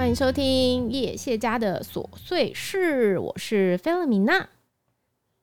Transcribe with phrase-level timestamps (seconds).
[0.00, 4.48] 欢迎收听叶谢家的琐碎事，我是菲勒米娜。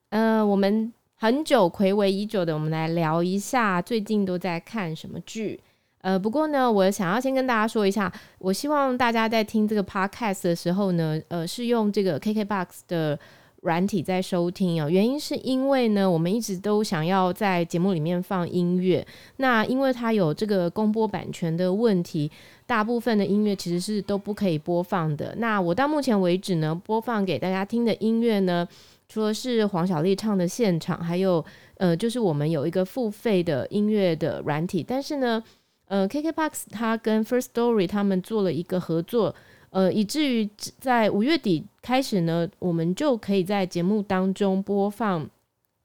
[0.10, 5.60] 呃，我们很久睽违已久的，我们来聊一下最近都在看什么剧。
[6.02, 13.20] 呃，不过呢，我想要先跟大家说一下，我希望大家在听这个 podcast 的时候呢，呃，是用这个 KKBOX 的
[13.68, 14.90] 软体在收听哦。
[14.90, 22.32] 原因是因为呢，我们一直都想要在节目里面放音乐，那因为它有这个公播版权的问题，
[22.66, 25.36] 大部分的音乐其实是都不可以播放的。
[25.38, 28.66] 那我到目前为止呢，播放给大家听的音乐呢，
[29.10, 31.44] 除了是黄小丽唱的现场，还有
[31.76, 35.44] 呃，就是我们有一个付费的音乐的软体，但是呢。
[35.90, 39.34] 呃，KKBOX 它跟 First Story 他们做了一个合作，
[39.70, 40.50] 呃，以至于
[40.80, 45.30] 在五月底开始呢，我们就可以在节目当中播放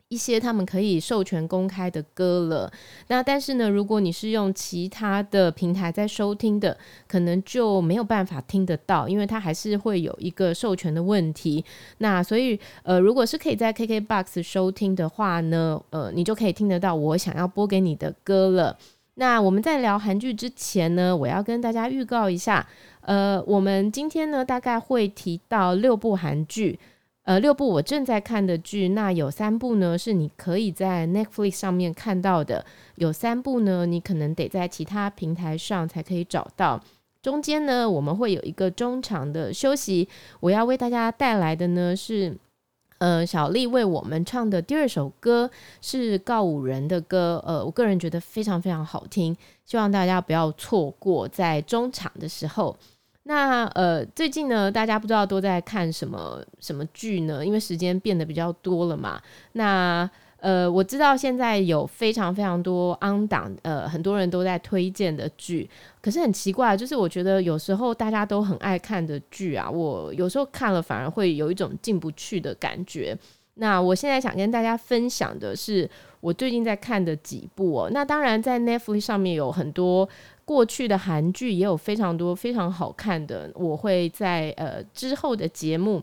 [0.09, 2.71] 一些他们可以授权公开的歌了。
[3.09, 6.77] 那但是呢，如果你是用其他的平台在收听的，
[7.09, 11.65] 可能就没有办法听得到，因为它还是会有一个授权的问题。
[11.99, 18.77] 那所以，呃，如果是可以在 KKBOX 收听的话呢，呃，你就可以听得到我想要播给你的歌了。
[19.15, 22.67] 那我们在聊韩剧之前呢，我要跟大家预告一下，
[23.03, 26.79] 呃，我们今天呢大概会提到六部韩剧，
[27.25, 32.65] 呃，六部我正在看的剧，那有三部呢是你可以在 Netflix 上面看到的，
[32.97, 36.81] 有三部呢你可能得在其他平台上才可以找到。
[37.21, 40.09] 中间呢我们会有一个中场的休息，
[40.41, 42.37] 我要为大家带来的呢是。
[43.03, 45.51] 呃，小丽为我们唱的第二首歌
[45.81, 49.37] 是告五人的歌，呃，我个人觉得非常非常好听，
[49.67, 52.77] 希望大家不要错过在中场的时候。
[53.25, 57.45] 那呃，最近呢，大家不知道都在看什么什么剧呢？
[57.45, 59.21] 因为时间变得比较多了嘛。
[59.55, 60.09] 那
[60.43, 65.71] 呃，我知道现在有非常非常多 on 档，呃，很多人都在推荐的剧。
[66.01, 73.17] 可是很奇怪，就是我觉得有时候大家都很爱看的剧啊，我有时候看了反而会有一种进不去的感觉。
[73.55, 75.89] 那我现在想跟大家分享的是
[76.21, 77.91] 我最近在看的几部哦。
[77.93, 80.09] 那当然在 Netflix 上面有很多
[80.45, 83.49] 过去的韩剧，也有非常多非常好看的。
[83.55, 86.03] 我会在呃之后的节目。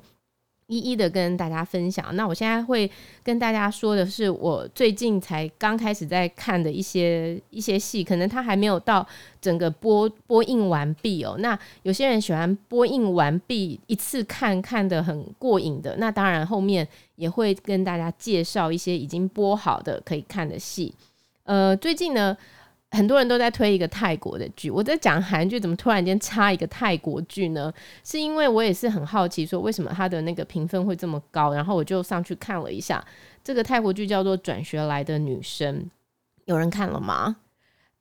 [0.69, 2.16] 一一的跟大家分享。
[2.16, 2.90] 那我现在会
[3.24, 9.06] 跟大家说的是，我最近才刚开始在看的一些一些戏，可能它还没有到
[9.41, 11.35] 整个播播映完毕哦。
[11.40, 20.94] 那有些人喜欢播映完毕一次看看得很过瘾的，那当然后面也会跟大家介绍一些已经播好的可以看的戏。
[21.44, 22.38] 呃，最近呢。
[22.92, 27.72] 很多人都在推一个泰国的剧，我在讲韩剧，怎么突然间插一个泰国剧呢？
[28.04, 33.04] 是因为我也是很好奇，说为什么它的那个评分会这么高，然后我就上去看了一下，
[33.44, 35.76] 这个泰国剧叫做《转学来的女生》，
[36.46, 37.38] 有人看了吗？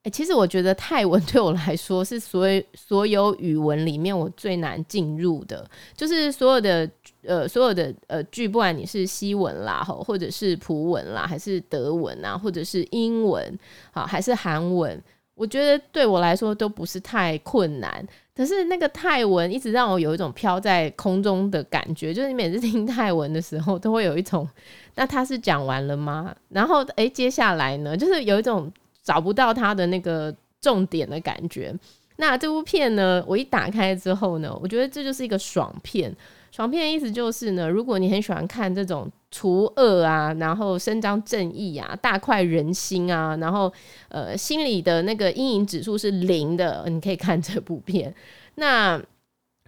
[0.05, 6.89] 欸，其实我觉得泰文 对我来说是所有所有语文里面我最难进入的，就是所有的
[7.25, 13.59] 呃所有的呃剧，不管你是西文啦，或者是葡文啦，还是德文啊，或者是英文，
[13.91, 15.03] 好还是韩文，
[15.35, 18.07] 我觉得对我来说都不是太困难。
[18.37, 24.49] 可是那个泰文一直让我有一种飘在空中的感觉，就是你每次听泰文的时候，都会有一种，
[24.95, 26.33] 那他是讲完了吗？
[26.51, 28.73] 然后诶、接下来呢，就是有一种。
[29.09, 31.75] 找不到它的那个重点的感觉。
[32.17, 36.15] 那这部片呢，我一打开之后呢，我觉得这就是一个爽片。
[36.51, 43.73] 爽片的意思就是呢，如果你很喜欢看这种除恶啊，然后伸张正义啊，大快人心啊，然后
[44.11, 48.15] 呃心里的那个阴影指数是零的，你可以看这部片。
[48.57, 49.01] 那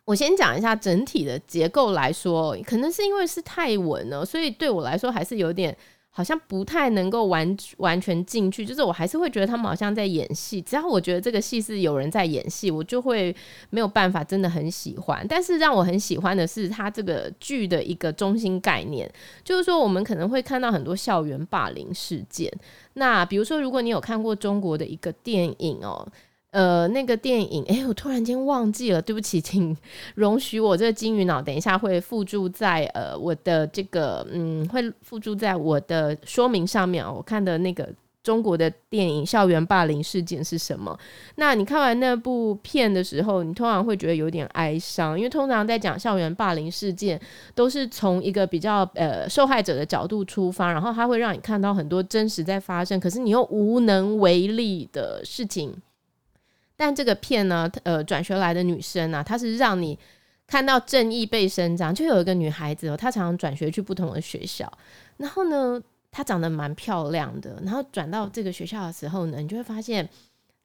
[0.05, 5.75] 我先讲一下整体的结构来说，可能是因为是泰文呢，所以对我来说还是有点。
[6.13, 10.61] 好像不太能够完完全进去，就是我还是会觉得他们好像在演戏。
[10.61, 13.35] 只要我觉得这个戏是有人在演戏，我就会
[13.71, 15.25] 没有办法真的很喜欢。
[15.29, 19.11] 但是让我很喜欢的是他这个剧的一个中心概念，
[19.45, 22.53] 就是说我们可能会看到很多校园霸凌事件。
[22.95, 26.07] 那比如说，如果你有看过中国的一个电影哦。
[26.51, 29.77] 呃，那个电影，哎，我突然间忘记了，对不起，请
[30.17, 37.07] 容许我这个金鱼脑，等一下会附注在呃我的这个，嗯，会附注在我的说明上面。
[37.07, 37.89] 我看的那个
[38.25, 40.99] 中国的电影《校园霸凌事件》是什么？
[41.37, 47.19] 那你看完那部片的时候，你通常会觉得有点哀伤，因为通常在讲校园霸凌事件，
[47.55, 55.73] 都是从一个比较呃受害者的角度出发，然后它会让你看到很多真实在发生，可是你又无能为力的事情。
[56.81, 59.99] 但这个片呢，呃，转学来的女生啊，她是让你
[60.47, 61.95] 看到正义被伸张。
[61.95, 64.67] 就有一个女孩子哦，她常常转学去不同的学校，
[65.19, 65.79] 然后呢，
[66.11, 70.09] 她长得蛮漂亮的，然后转到这个学校的时候呢，你就会发现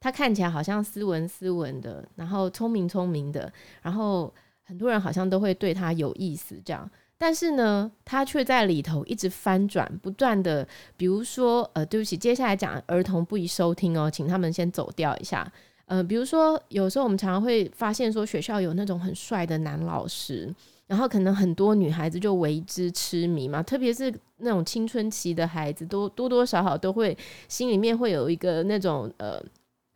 [0.00, 3.52] 她看起来好像斯文斯文的，然后聪明聪明的，
[3.82, 4.32] 然后
[4.64, 6.90] 很多人好像都会对她有意思这样。
[7.18, 10.66] 但是呢，他却在里头一直翻转，不断的，
[10.96, 15.50] 比如说，呃，对不起，接下来讲儿童不宜收听哦，请他们先走掉一下。
[15.86, 20.52] 呃，比如说，有时候我们常常会发现说，学校有那种很帅的男老师，
[20.86, 27.16] 然后可能很多女孩子就为之痴迷嘛，特别是那种青春期的孩子，多多多少少都会
[27.48, 29.42] 心里面会有一个那种呃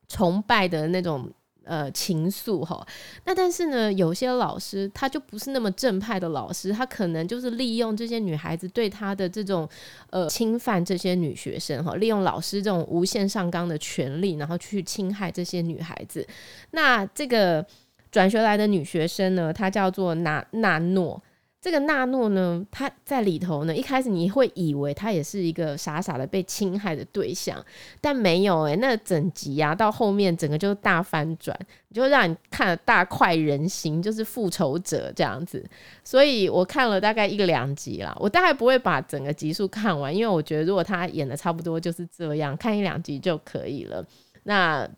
[0.09, 1.31] 崇拜的那种。
[1.65, 2.85] 呃，情愫哈，
[3.25, 9.69] 那但是呢，有些老师他就不是那么正派的老师，他可能就是利用这些女孩子对他的这种
[10.09, 16.27] 呃侵犯这些女学生哈，利用老师这种无限上纲的权利，然后去侵害这些女孩子。
[16.71, 17.65] 那这个
[18.11, 21.23] 转学来的女学生呢，她叫做娜娜诺。
[21.61, 27.62] 这个娜诺呢，她在里头呢，一开始你会以为她也是一个傻傻的被侵害的对象，
[28.01, 31.55] 但没有诶，那整集啊，到后面整个就大翻转，
[31.93, 35.62] 就让你看了大快人心，就是复仇者这样子。
[36.03, 44.03] 所以我看了大概一个两集啦，我大概不会把整个集数看完，因为我觉得如果他演的差不多就是这样，看一两集就可以了。
[44.45, 44.89] 那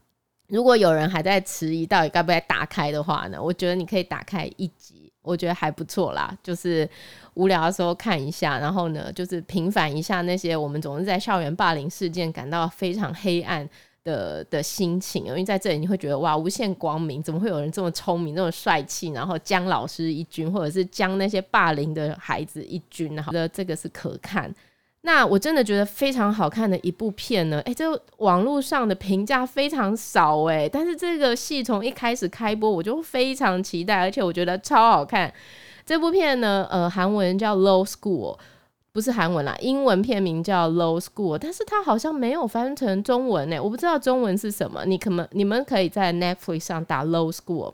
[0.46, 5.11] 如果有人还在迟疑到底该不该打开的话呢，我觉得你可以打开一集。
[5.22, 6.88] 我觉得还不错啦，就是
[7.34, 13.68] 无聊的时候看一下，然后呢，就是平反一下那些我们总是在校园霸凌事件感到非常黑暗
[14.02, 15.24] 的的心情。
[15.24, 23.14] 因为在这里你会觉得哇，无限光明，怎么会有人这么聪明、那么帅气，然后将老师一军，或者是将那些霸凌的孩子一军？
[23.14, 24.52] 然后这个是可看。
[25.04, 27.84] 那我真的觉得非常好看的一部片呢，诶，这
[28.18, 35.32] 网络上的评价非常少诶，但是这个戏从一开始开播我就非常期待，而且我觉得超好看。
[35.84, 38.36] 这部片呢，呃，韩文叫《Low School》，
[38.92, 44.84] 不是韩文啦，英文片名叫《Low School》，但是它好像没有翻成中文诶，我不知道中文是什么。
[44.86, 47.70] 你可能你们可以在 Netflix 上打《Low School》，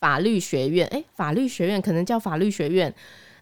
[0.00, 2.92] 法律学院，诶，法律学院可能叫法律学院。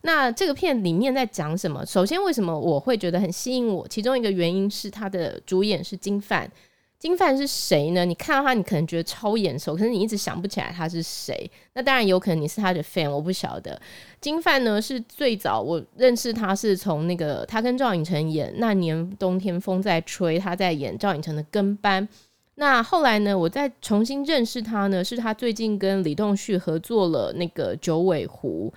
[0.03, 1.85] 那这个片里面在讲什么？
[1.85, 3.87] 首先，为什么我会觉得很吸引我？
[3.89, 6.51] 其中一个原因是他的主演是金范。
[6.99, 8.07] 金范是谁呢？
[8.07, 11.49] 你看到他，你可能觉得超眼熟，可是你一直想不起来他是谁。
[11.75, 13.79] 那当然有可能你是他的 fan，我不晓得。
[14.19, 22.09] 金范呢是最早我认识他是从那个他跟赵寅成演《那年冬天风在吹》，他在演赵寅成的跟班。
[22.55, 28.73] 那后来呢，我再重新认识他呢，是他最近跟李栋旭合作了那个《九尾狐》。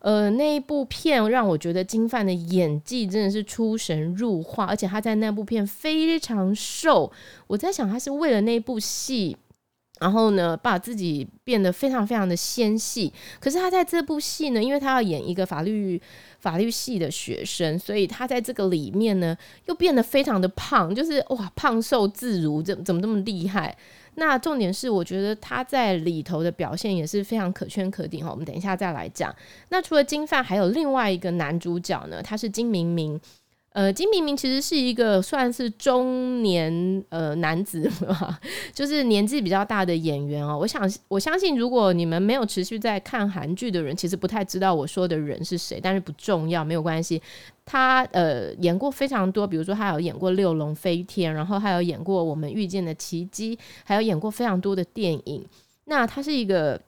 [0.00, 7.12] 呃，那一部片让我觉得金范的演技真的是出神入化，而且他在那部片非常瘦。
[7.46, 9.36] 我在想，他是为了那部戏，
[10.00, 13.12] 然后呢，把自己变得非常非常的纤细。
[13.38, 16.00] 可是他在这部戏呢，因为他要演一个法律
[16.38, 19.36] 法律系的学生，所以他在这个里面呢，
[19.66, 23.76] 又变得非常的胖，就是哇，胖瘦自如，怎怎么这么厉害？
[24.20, 28.30] 那重点是，我觉得他在里头的表现也是非常可圈可点哈。
[28.30, 29.34] 我们等一下再来讲。
[29.70, 33.18] 那除了金范，还有另外一个男主角呢，他是金明明。
[33.72, 38.40] 呃，金明明其实是一个算是中年呃 男子吧，
[38.74, 40.58] 就是年纪比较大的演员哦。
[40.58, 47.22] 我想我相信，如果你们没有持续在看韩剧的人，其实不太知道我说的人是谁，但是不重要，没有关系。
[47.64, 55.46] 他呃演过非常多，比如说他有演过《六龙飞天》，然后还有演过《我们遇见的奇迹》，还有演过非常多的电影。
[55.84, 56.80] 那他是一个。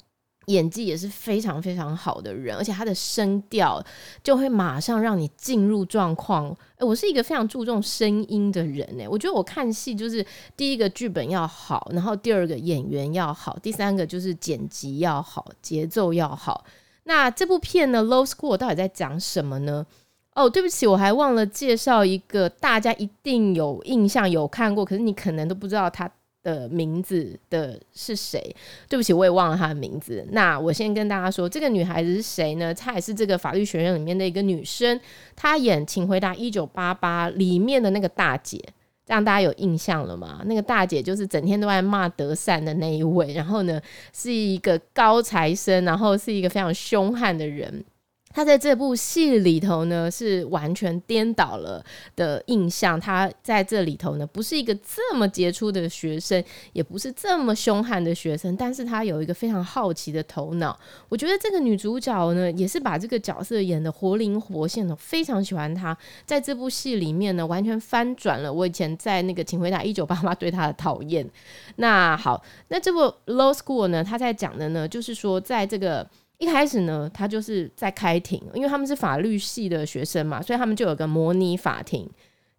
[0.47, 3.83] 演技也是非常非常好的人，而且他的声调
[4.23, 6.49] 就会马上让你进入状况。
[6.77, 10.25] 诶，我是一个非常注重声音的人诶，我觉得我看戏就是
[10.57, 16.65] 第一个剧本要好，然后第二个演员要好，第三个就是剪辑要好，节奏要好。
[17.05, 19.87] 那这部片呢，《Low School》到底在讲什么呢？
[20.35, 26.11] 哦，对不起，我还忘了介绍一个大家一定有印象、有看过，可是你可能都不知道他。
[26.43, 28.55] 的名字的是谁？
[28.89, 30.27] 对不起，我也忘了她的名字。
[30.33, 32.75] 那我先跟大家说，这个女孩子是谁呢？
[32.75, 35.01] 她也是这个法律学院里面的一个女生。
[35.37, 38.59] 她演《请回答一九八八》里面的那个大姐，
[39.07, 40.43] 这样大家有印象了吗？
[40.47, 43.81] 那个大姐就是整天都在骂德善的那一位，然后呢，
[44.13, 47.85] 是一个高材生，然后是一个非常凶悍的人。
[48.33, 51.85] 他在这部戏里头呢，是完全颠倒了
[52.17, 52.99] 的印象。
[52.99, 60.79] 他在这里头呢，不是一个这么杰出的学生，也不是这么凶悍的学生，但是他有一个非常好奇的头脑。
[61.09, 65.97] 我觉得这个女主角呢，也是把这个角色演得活灵活现的，非常喜欢她。
[66.25, 71.29] 在这部戏里面呢，完全翻转了我以前在那个《请回答一九八八》 对她的讨厌。
[71.77, 76.09] 那好，那这部《Low School》呢，他在讲的呢，就是说在这个。
[76.43, 82.11] 一开始呢，他就是在开庭，因为他们是法律系的学生嘛，所以他们就有个模拟法庭。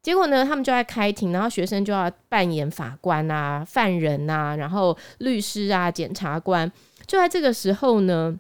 [0.01, 6.71] 结果呢，他们就在开庭，然后学生就要扮演法官啊、犯人啊，然后律师啊、检察官。
[7.05, 8.33] 就在这个时候呢，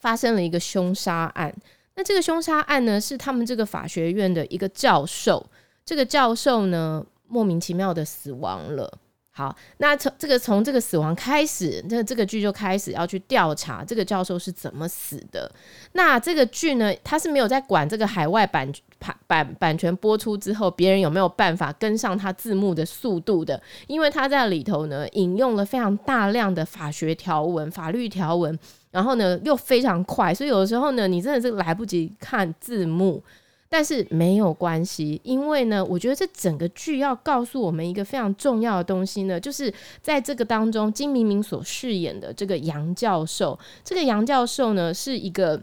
[0.00, 1.54] 发生了一个凶杀案。
[1.94, 5.44] 那这个凶杀案呢，是他们这个法学院的一个教授。
[5.84, 8.90] 这个教授呢，莫名其妙的死亡了。
[9.38, 15.48] 好，那从这个从这个死亡开始，那这个剧就开始要去调查这个教授是怎么死的。
[15.92, 18.68] 那这个剧呢，他是没有在管这个海外版
[18.98, 28.58] 版版版权播出之后，别人有没有办法跟上他字幕的速度的，因为他在里头呢引用了非常大量的法学条文、法律条文，
[28.90, 33.22] 然后呢又非常快，所以有的时候呢，你真的是来不及看字幕。
[33.68, 39.72] 但是没有关系，因为呢，我觉得这整个剧要告诉我们一个非常重要的东西呢，就是
[40.02, 45.62] 在这个当中，金明明所饰演的这个杨教授，这个杨教授呢是一个。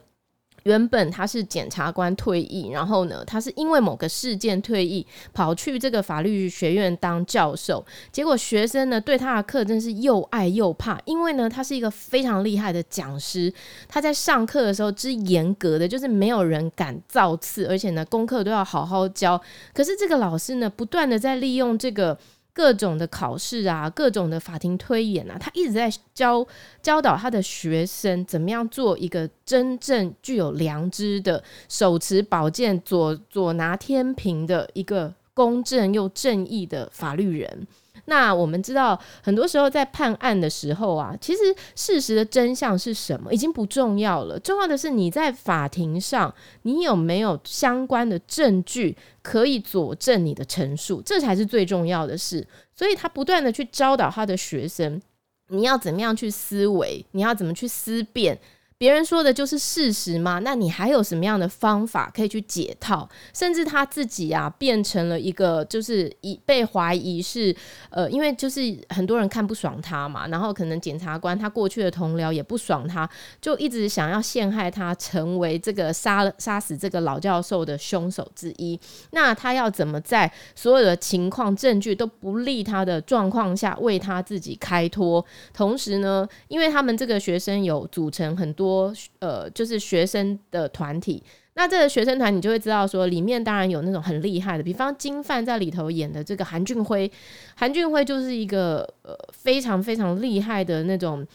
[0.65, 7.85] 原本他是检察官退役，然后呢，他是因为某个事件退役，跑去这个法律学院当教授。
[8.11, 13.53] 结果学生呢对他的课真是又爱又怕，因为呢他是一个非常厉害的讲师，
[13.87, 19.39] 他在上课的时候之严格的，就是没有人敢造次，而且呢功课都要好好教。
[19.71, 22.17] 可是这个老师呢不断的在利用这个。
[22.55, 26.47] 各种的考试啊，各种的法庭推演啊，他一直在教
[26.81, 37.67] 教导他的学生怎么样做一个真正具有良知的、手持宝剑、左左拿天平的一个公正又正义的法律人。
[38.05, 41.39] 那我们知道，很多时候在判案的时候啊，其实
[41.75, 46.33] 事实的真相是什么已经不重要了，重要的是你在法庭上
[46.63, 52.47] 你有没有相关的证据可以佐证你的陈述，这才是最重要的事。
[52.73, 55.01] 所以他不断的去教导他的学生，
[55.49, 58.39] 你要怎么样去思维，你要怎么去思辨。
[58.77, 60.39] 别人说的就是事实吗？
[60.39, 63.07] 那你还有什么样的方法可以去解套？
[63.33, 67.55] 甚至他自己啊，变成了一个就是一被怀疑是
[67.89, 78.77] 呃，因为就是很多人看不爽他嘛，然后可能检察官他过去的同僚也不爽他，就一直想要陷害他，成为这个杀杀死这个老教授的凶手之一。
[79.11, 85.25] 那他要怎么在所有的情况证据都不利他的状况下为他自己开脱？
[85.53, 88.64] 同时呢，因为他们这个学生有组成很多。
[88.65, 91.21] 多呃，就是学生的团体，
[91.53, 97.11] 那这个学生团你就会知道说，里面当然有那种很厉害的，比方金范在里头演的这个韩俊辉，
[97.55, 101.25] 韩俊辉就是一个呃非常非常厉害的那种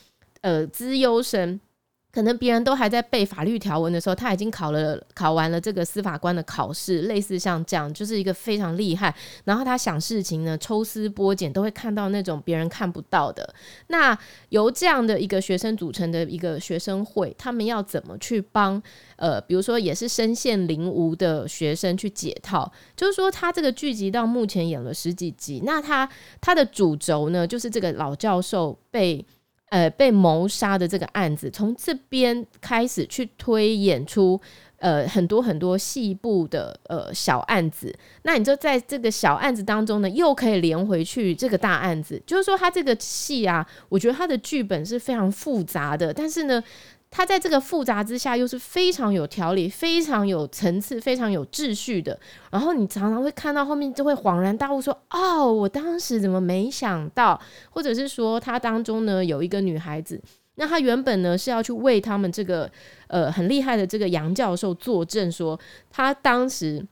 [0.40, 1.60] 呃资优生。
[2.12, 9.14] 可能别人都还在背法律条文的时候，他已经考了考完了这个司法官的考试，类似像这样，就是一个非常厉害。
[9.44, 13.54] 然后他想事情呢，抽丝剥茧，都会看到那种别人看不到的。
[13.86, 18.82] 那由这样的一个学生组成的一个学生会，他们要怎么去帮
[19.14, 22.70] 呃，比如说也是身陷囹圄的学生去解套？
[22.96, 26.08] 就是说，他这个剧集到目前演了十几集，那他
[26.40, 29.24] 他的主轴呢，就是这个老教授被。
[29.70, 34.40] 呃，被谋杀的这个案子，从这边开始去推演出，
[34.78, 37.92] 呃，很多很多细部的呃小案子。
[38.22, 42.22] 那你就在这个小案子当中呢，又可以连回去这个大案子。
[42.26, 46.62] 就是说，他这个戏啊，我觉得他的剧本是非常复杂的，但是呢。
[47.10, 52.16] 他在这个复杂之下，又是非常有条理、非常有层次、非常有秩序的。
[52.52, 57.38] 然后你常常会看到后面，就会恍然大悟，说：“哦，我当时怎么没想到？”
[57.70, 60.22] 或者是说，他当中呢有一个女孩子，
[60.54, 62.70] 那他原本呢是要去为他们这个
[63.08, 65.58] 呃很厉害的这个杨教授作证，说
[65.90, 66.86] 他当时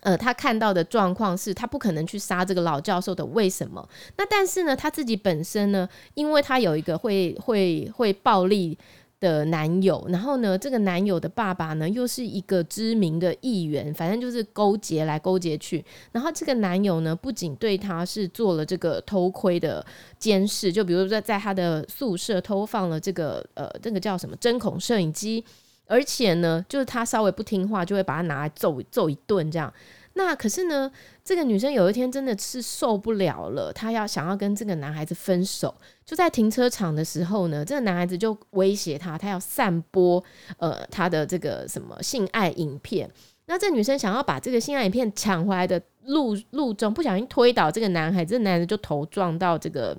[0.00, 3.86] 呃他看到的状况是他不可能去杀这个老教授的，为什么？
[4.16, 8.78] 那但是呢，他自己本身呢，因为他有一个会会会暴力。
[9.20, 15.84] 的男友，然后呢，这个男友的爸爸呢，又是一个知名的议员，反正就是勾结来勾结去。
[16.12, 19.84] 然后这个男友呢，不仅对他是做了这个偷窥的
[20.18, 25.44] 监视，就比如说在他的宿舍偷放了这个呃，这个叫什么针孔摄影机，
[25.86, 29.72] 而且呢，就是他稍微不听话，就会把他拿来揍揍一顿这样。
[30.18, 30.90] 那可是呢，
[31.24, 35.72] 这个女生有一天真的是受不了了，她要想要跟这个男孩子分手。
[36.04, 40.22] 就在停车场的时候呢，这个男孩子就威胁她，他要散播
[40.58, 43.08] 呃他的这个什么性爱影片。
[43.46, 49.96] 那这女生想要把这个性爱影片抢回来的路路中，不小心推倒这个男孩，这男孩子就头撞到这个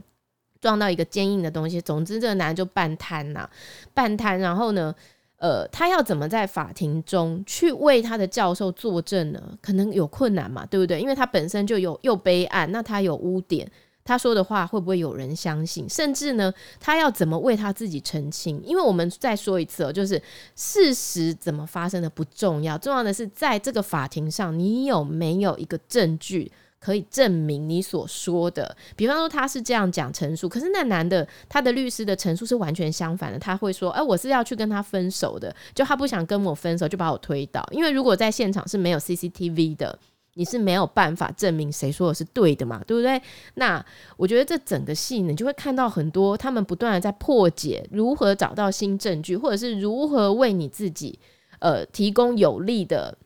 [0.60, 1.80] 撞到一个坚硬的东西。
[1.80, 3.50] 总之，这个男的就半瘫呐，
[3.94, 4.38] 半瘫。
[4.38, 4.94] 然后呢，
[5.40, 9.42] 呃，他要怎么在法庭中去为他的教授作证呢？
[9.62, 11.00] 可能有困难嘛，对不对？
[11.00, 13.70] 因为他本身就有又悲案，那他有污点，
[14.04, 15.88] 他说的话会不会有人相信？
[15.90, 18.62] 甚至呢，他要怎么为他自己澄清？
[18.66, 20.22] 因为我们再说一次哦，就是
[20.56, 28.76] 事实怎么发生的不重要，重要的是在这个法庭上，你有没有一个证据可以证明你所说的？
[28.96, 40.00] 比方说他是这样讲陈述，可是那男的他的律师的陈述是完全相反的，他会说：“哎，我是要去跟他分手的，就他不想跟我分手，就把我推倒。”因为如果在现场是没有 CCTV 的。
[40.36, 43.22] 你是没有办法证明谁说的是对的嘛，对不对？
[43.56, 43.84] 那
[44.16, 51.20] 我觉得这整个戏，你就会看到很多他们不断的在破解如何找到新证据，或者是如何为你自己
[51.60, 53.18] 呃提供有利的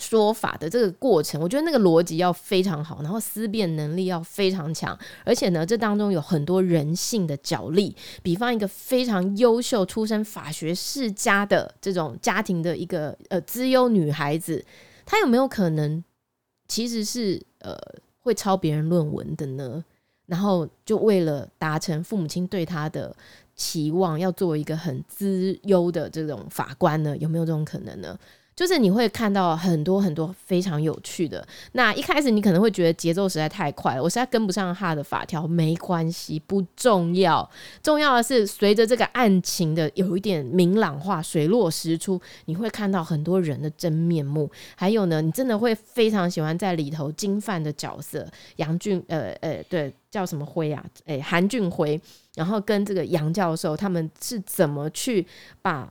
[0.00, 1.40] 说法的这个过程。
[1.40, 7.94] 我觉得那个逻辑要非常好，然后思辨能力要非常强，而且呢，这当中有很多人性的角力。
[8.22, 14.64] 比方一个非常优秀、出身法学世家的这种家庭的一个呃资优女孩子，
[15.04, 16.02] 她有没有可能？
[16.66, 17.76] 其实是呃
[18.20, 19.84] 会抄别人论文的呢，
[20.26, 23.14] 然后就为了达成父母亲对她的
[23.56, 28.16] 期望，要做一个很资优的这种法官呢，有没有这种可能呢？
[28.60, 31.42] 就是你会看到很多很多非常有趣的。
[31.72, 37.50] 那一开始你可能会觉得节奏实在太快了，我实在跟不上他的法条，没关系，不重要。
[37.82, 44.50] 重要的是随着这个案情的有一点明朗化、水落石出，你会看到很多人的真面目。
[44.76, 50.84] 还有呢，你真的会非常喜欢在里头金范的角色，杨俊，呃呃，对，叫什么辉啊？
[51.06, 51.98] 诶、韩俊辉，
[52.34, 55.26] 然后跟这个杨教授他们是怎么去
[55.62, 55.90] 把。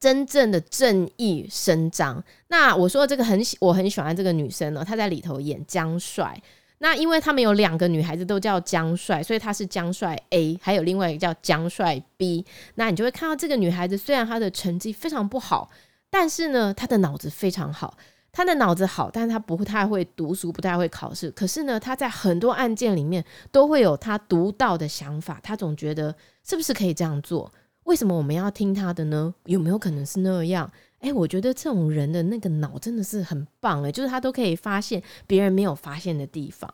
[0.00, 2.22] 真正的正义伸张。
[2.48, 4.84] 那我说这个很喜，我很喜欢这个女生呢。
[4.84, 6.40] 她在里头演江帅。
[6.80, 12.46] 那因为他们有两个女孩子都叫江帅，所以她是江帅 A，还有另外一个叫江帅 B。
[12.76, 15.68] 那你就会看到这个女孩子，虽然她的成绩非常不好，
[16.08, 17.96] 但是呢，她的脑子非常好。
[18.30, 21.28] 她的脑子好，但是她不太会读书，不太会考试。
[21.32, 25.40] 可是呢，她在很多案件里面都会有她独到的想法。
[25.42, 26.14] 她总觉得
[26.48, 27.52] 是不是可以这样做？
[27.88, 29.34] 为什么我们要听他的呢？
[29.46, 30.70] 有没有可能是那样？
[31.00, 36.70] 诶，我觉得这种人的那个脑真的是很棒诶，就是他都可以发现别人没有发现的地方。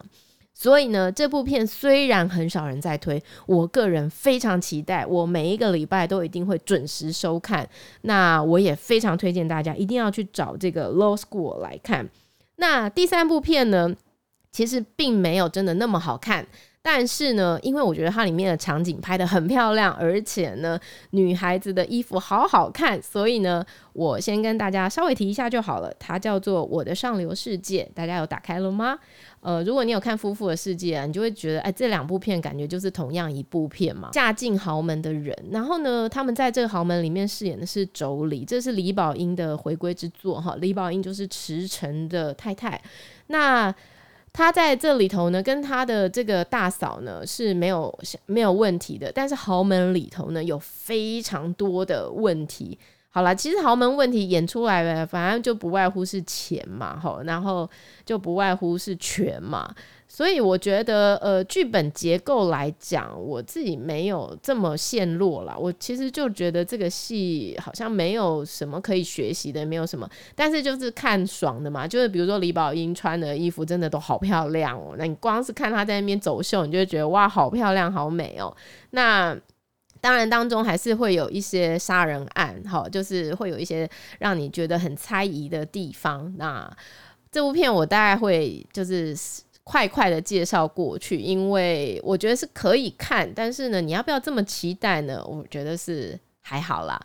[0.52, 7.68] 所以呢，这部片虽然很少人在推，我个人非常期待，我每一个礼拜都一定会准时收看。
[8.02, 12.10] 那我也非常推荐大家一定要去找这个《Law School》来看。
[12.56, 13.94] 那第三部片呢，
[14.50, 16.44] 其实并没有真的那么好看。
[16.86, 20.78] 但是呢，因为我觉得它里面的场景拍得很漂亮，而且呢，
[21.12, 25.90] 女孩子的衣服好好看，所以呢，我先跟大家稍微提一下就好了。
[25.98, 28.98] 它叫做《我的上流世界》，大家有打开了吗？
[29.40, 34.10] 呃，如果你有看《夫妇的世界》，你就会觉得，哎，这两部片感觉就是同样一部片嘛。
[34.12, 40.54] 嫁进豪门的人，然后呢，他们在这个豪门里面饰演的是妯娌，这是李宝英的回归之作哈。
[40.60, 42.78] 李宝英就是池诚的太太，
[43.28, 43.74] 那。
[44.34, 52.76] 他在这里头呢，跟他的这个大嫂呢是没有 没有问题的，但是豪门里头呢有非常多的问题。
[53.10, 57.70] 好了，其实豪门问题演出来了，反正就不外乎是钱嘛，吼，然后
[58.04, 59.72] 就不外乎是权嘛。
[60.14, 65.58] 所以我觉得，呃，剧本结构来讲，我自己没有这么陷落了。
[65.58, 71.84] 我其实就觉得这个戏好像没有什么可以学习的，没有什么，但是就是看爽的嘛。
[71.84, 78.56] 就是比如说李宝英穿的衣服真的都好漂亮哦，那你光是看她在那边走秀，你就会觉得哇，好漂亮，好美哦。
[78.90, 79.36] 那
[80.00, 86.32] 当然当中还是会有一些杀人案，哈，就是会有一些让你觉得很猜疑的地方。
[86.38, 86.72] 那
[87.32, 89.16] 这部片我大概会就是。
[89.64, 95.24] 快快的介绍过去，因为我觉得是可以看，但是呢，你要不要这么期待呢？
[95.26, 97.00] 我觉得是还好啦。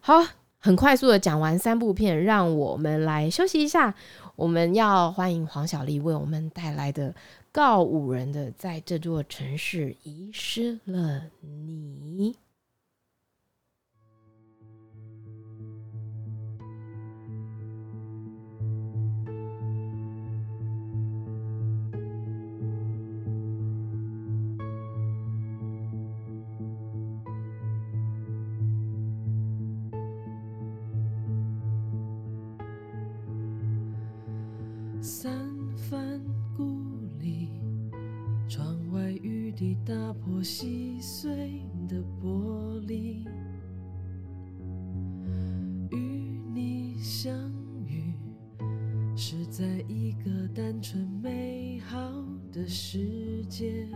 [0.00, 0.22] 好，
[0.58, 3.94] 很快速的讲完三部片，让我们来休息一下。
[4.36, 7.10] 我们要欢迎黄小丽为我们带来的
[7.50, 12.34] 《告五人的在这座城市遗失了你》。
[47.22, 47.32] 相
[47.86, 48.12] 遇，
[49.14, 51.96] 是在一个单纯美好
[52.50, 53.86] 的世界，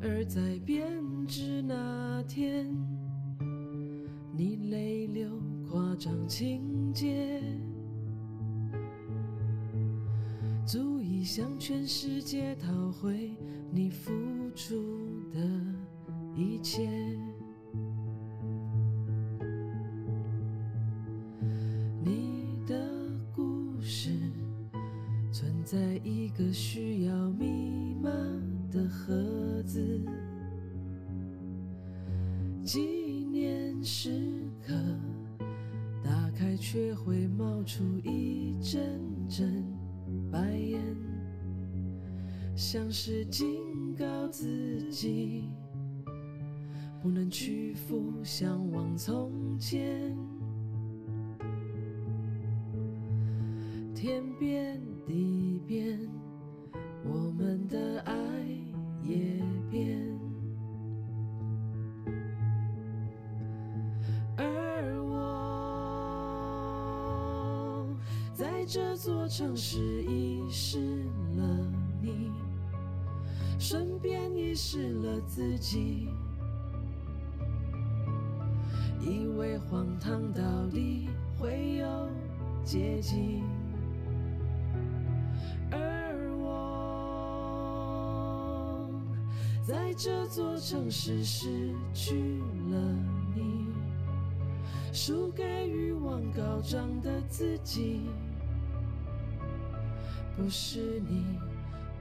[0.00, 0.88] 而在编
[1.26, 2.74] 织那天，
[4.34, 5.28] 你泪流
[5.68, 7.42] 夸张情节。
[10.64, 13.36] 足以向全世界讨回
[13.70, 14.10] 你付
[14.54, 15.38] 出的
[16.34, 16.88] 一切。
[44.28, 45.48] 自己，
[47.02, 50.16] 不能屈服，向往从前。
[53.94, 55.98] 天变地变，
[57.04, 58.14] 我们的爱
[59.02, 60.06] 也变。
[64.36, 65.16] 而我
[68.34, 71.04] 在这座城市遗失
[71.36, 72.30] 了你，
[73.58, 76.08] 顺便遗失了自己，
[79.00, 82.08] 以为荒唐到底会有
[82.62, 83.42] 捷径，
[85.70, 86.48] 而我
[89.66, 92.40] 在这座城市失去
[92.70, 92.78] 了
[93.34, 93.68] 你，
[94.92, 98.02] 输给欲望高涨的自己。
[100.36, 101.38] 不是你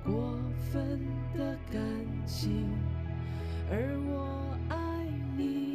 [0.05, 0.37] 过
[0.71, 1.01] 分
[1.35, 1.81] 的感
[2.27, 2.69] 情，
[3.71, 5.74] 而我爱你，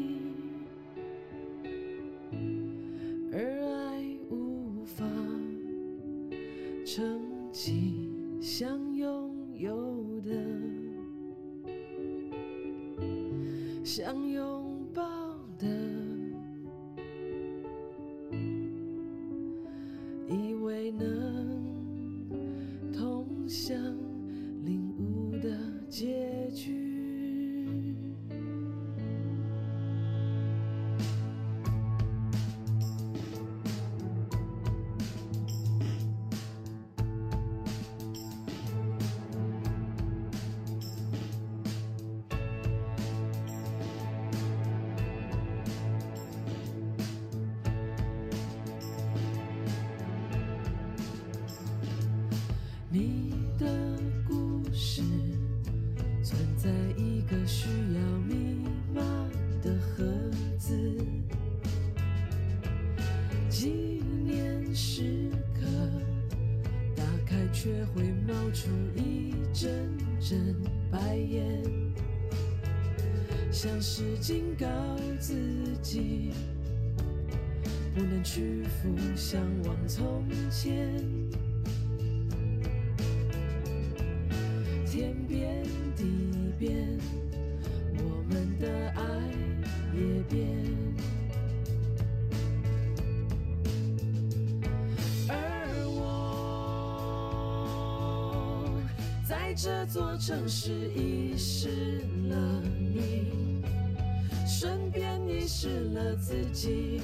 [68.52, 70.56] 出一阵阵
[70.90, 71.62] 白烟
[73.52, 74.66] 像是警告
[75.18, 75.34] 自
[75.82, 76.30] 己，
[77.94, 81.04] 不能屈服，向往从前。
[100.30, 101.68] 城市遗失
[102.28, 102.62] 了
[102.94, 103.60] 你。
[104.46, 107.00] 顺便遗失了自己，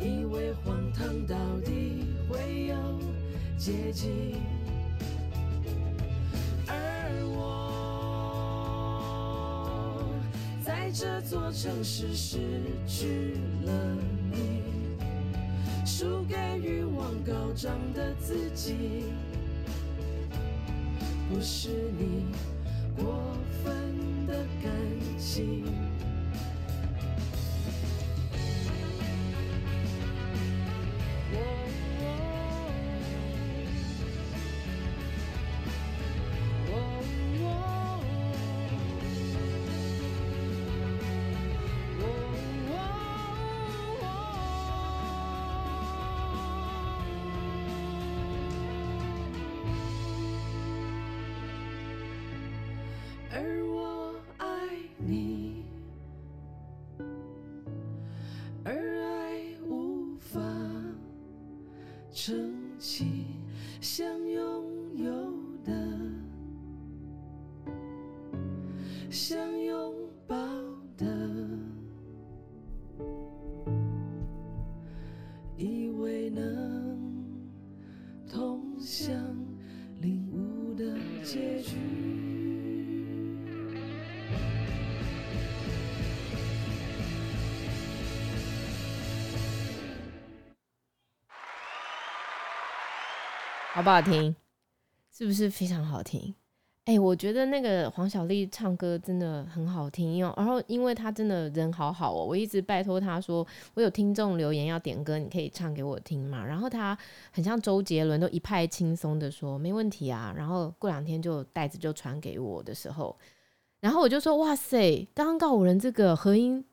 [0.00, 2.74] 以为荒唐到底会有
[3.58, 4.40] 捷径，
[6.66, 6.72] 而
[7.36, 7.68] 我
[10.64, 12.38] 在这座城市失
[12.86, 13.70] 去了
[14.32, 14.62] 你，
[15.84, 19.04] 输给欲望高涨的自己，
[21.32, 22.26] 不是你
[22.94, 23.31] 过
[93.82, 94.32] 好不好听？
[95.10, 96.32] 是不是非常好听？
[96.84, 100.32] 哎、我觉得那个黄小丽唱歌真的很好听哟。
[100.36, 106.46] 然后，因为她真的人好好哦，我一直拜托她说，我有听众留言要点歌，你可以唱给我听嘛。
[106.46, 106.96] 然后她
[107.32, 110.32] 很像周杰伦，都一派轻松的说没问题啊。
[110.36, 113.18] 然后过两天就带子就传给我的时候，
[113.80, 116.64] 然后我就说哇塞，刚刚告五人这个合音，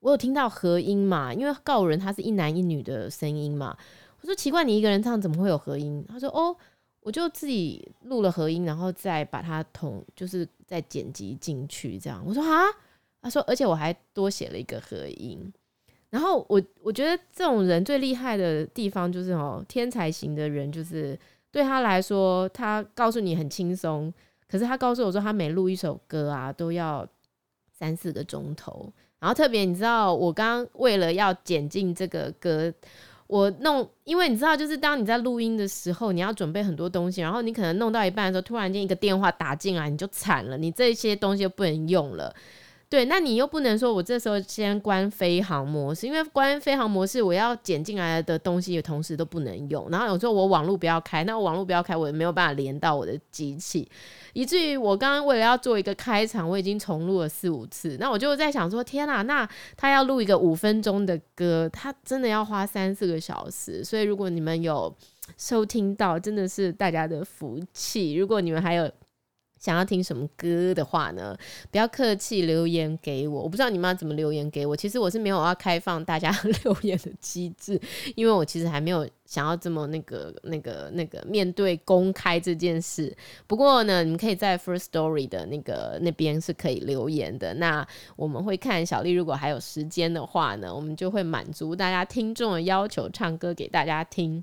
[0.00, 1.32] 我有听到合音嘛？
[1.32, 3.74] 因为告五人他是一男一女的声音嘛。
[4.20, 6.04] 我说奇怪，你一个人唱怎么会有合音？
[6.08, 6.56] 他说哦。
[7.02, 12.22] 我就自己录了合音，然后再把它同，就是再剪辑进去，这样。
[12.26, 12.66] 我说啊，
[13.22, 15.50] 他说，而且我还多写了一个合音。
[16.10, 21.18] 然后我我觉得这种人最厉害的地方就是哦，天才型的人就是
[21.50, 24.12] 对他来说，他告诉你很轻松，
[24.46, 27.08] 可是他告诉我说，他每录一首歌啊，都要
[27.72, 28.92] 三四个钟头。
[29.20, 32.70] 然后特别你知道，我刚为了要剪进这个歌。
[33.30, 42.34] 我弄，因为你知道，就是当你在录音的时候，你要准备很多东西，然后你可能弄到一半的时候，突然间一个电话打进来，你就惨了，你这些东西就不能用了。
[42.90, 49.88] 对，那你又不能说我这时候先关飞航模式，因为关飞航模式，我要剪进来的东西也同时都不能用。
[49.90, 53.88] 然后有时候我网络不要开，那我网络不要开，我也没有办法连到我的机器，
[54.32, 57.96] 以至于我刚刚为了要做一个开场，我已经重录了四五次。
[58.00, 63.84] 那我就在想说，天哪，那他要录一个五分钟的歌，他真的要花三四个小时。
[63.84, 64.92] 所以如果你们有
[65.38, 68.14] 收听到，真的是大家的福气。
[68.14, 68.90] 如果你们还有。
[69.60, 71.36] 想要听什么歌的话呢？
[71.70, 73.42] 不要客气，留言给我。
[73.42, 74.74] 我不知道你们要怎么留言给我。
[74.74, 77.78] 其实我是没有要开放大家 留言的机制，
[78.16, 83.14] 因为我其实还没有想要这么那个、那个、那个面对公开这件事。
[83.46, 87.52] 不过呢，你们可以在 First Story 的那个那边是可以留言的。
[87.52, 94.42] 那我们会看小丽，如果还有时间的话呢，我们就会满足大家听众的要求，唱歌给大家听。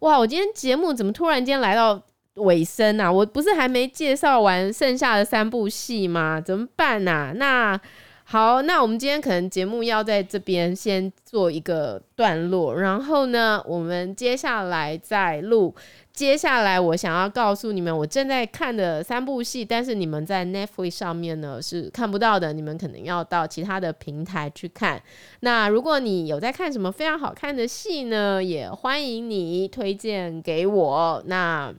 [0.00, 2.02] 哇，我今天节目怎么突然间来到？
[2.40, 6.40] 尾声啊，我不是还没介绍完剩下的三部戏吗？
[6.40, 7.32] 怎么办啊？
[7.36, 7.80] 那
[8.24, 15.74] 好，那我们今天可能节目要在这边先做一个段落，然后呢，我们接下来再录。
[16.12, 25.02] 接下来我想要告诉你们，我正在看的三部戏，但是你们在 Netflix 上面呢是看不到的，你们可能要到其他的平台去看。
[25.40, 31.20] 那如果你有在看什么非常好看的戏呢，也欢迎你推荐给我。
[31.26, 31.74] 那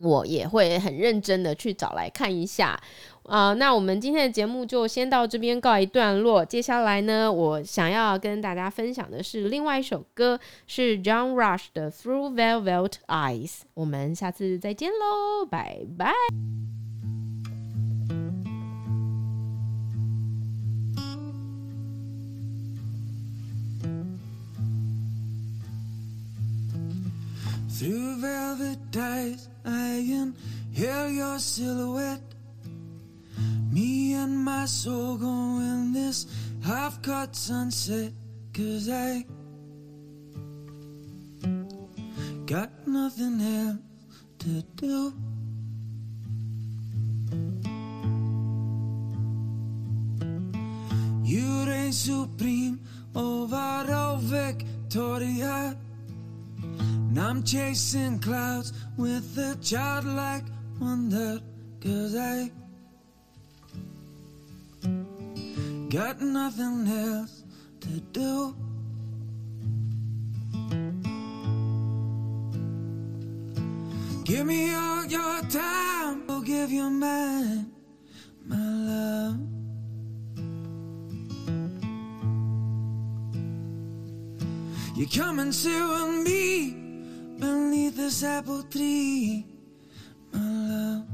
[0.00, 2.68] 我也会很认真的去找来看一下，
[3.24, 6.44] 啊、呃，那我们今天的节目就先到这边告一段落。
[6.44, 13.50] 接下来呢，我想要跟大家分享的是另外一首歌，是 John Rush 的《Through Velvet Eyes》。
[13.74, 16.79] 我们下次再见喽，拜拜。
[27.80, 30.36] Through velvet eyes I can
[30.70, 32.34] hear your silhouette.
[33.72, 36.26] Me and my soul go in this
[36.62, 38.12] half cut sunset.
[38.52, 39.24] Cause I
[42.44, 43.78] got nothing else
[44.40, 45.14] to do.
[51.24, 52.80] You reign supreme
[53.14, 55.78] over all Victoria.
[57.10, 60.44] And I'm chasing clouds with a childlike
[60.80, 61.40] wonder,
[61.82, 62.52] cause I
[65.88, 67.42] got nothing else
[67.80, 68.54] to do.
[74.22, 77.72] Give me all your time, I'll give you mine,
[78.46, 79.40] my love.
[84.94, 86.89] You come and sit with me
[87.40, 89.46] beneath this apple tree,
[90.32, 91.06] my love.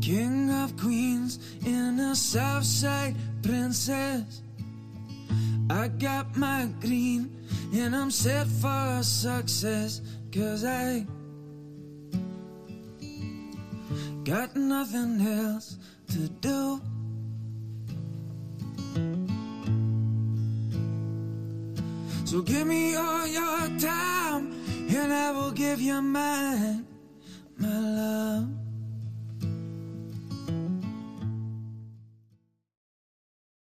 [0.00, 4.42] King of queens in a south side princess.
[5.70, 7.30] I got my green
[7.72, 10.00] and I'm set for success.
[10.32, 11.06] Cause I
[14.30, 16.80] Got nothing else to do.
[22.24, 24.52] So give me all your time,
[24.88, 26.89] and I will give you mine.